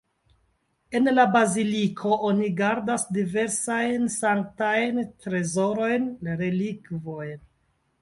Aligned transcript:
En 0.99 1.09
la 1.17 1.25
baziliko 1.35 2.15
oni 2.31 2.49
gardas 2.63 3.05
diversajn 3.19 4.09
sanktajn 4.17 5.01
trezorojn, 5.27 6.13
relikvojn. 6.45 7.43